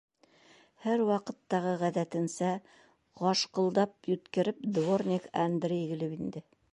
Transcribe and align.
Һәр 0.85 1.01
ваҡыттағы 1.09 1.73
ғәҙәтенсә, 1.81 2.49
ҡажҡылдап 3.21 4.11
йүткереп, 4.13 4.67
дворник 4.79 5.29
Андрей 5.47 5.89
килеп 5.93 6.21
инде. 6.21 6.47